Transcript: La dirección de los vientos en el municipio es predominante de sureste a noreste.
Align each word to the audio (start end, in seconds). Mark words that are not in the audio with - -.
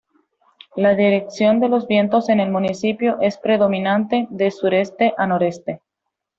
La 0.75 0.95
dirección 0.95 1.59
de 1.59 1.69
los 1.69 1.85
vientos 1.85 2.29
en 2.29 2.39
el 2.39 2.49
municipio 2.49 3.19
es 3.21 3.37
predominante 3.37 4.25
de 4.31 4.49
sureste 4.49 5.13
a 5.15 5.27
noreste. 5.27 5.83